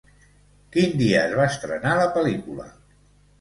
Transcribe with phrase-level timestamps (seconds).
[0.75, 2.67] Quin dia es va estrenar la pel·lícula?